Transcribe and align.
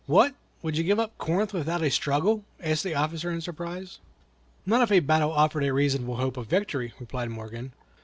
"What! 0.07 0.33
would 0.63 0.75
you 0.79 0.83
give 0.83 0.97
up 0.99 1.15
Corinth 1.19 1.53
without 1.53 1.83
a 1.83 1.91
struggle?" 1.91 2.43
asked 2.59 2.83
the 2.83 2.95
officer, 2.95 3.29
in 3.29 3.39
surprise. 3.39 3.99
"Not 4.65 4.81
if 4.81 4.91
a 4.91 4.99
battle 4.99 5.31
offered 5.31 5.63
a 5.63 5.71
reasonable 5.71 6.15
hope 6.15 6.37
of 6.37 6.47
victory," 6.47 6.91
replied 6.99 7.29
Morgan. 7.29 7.71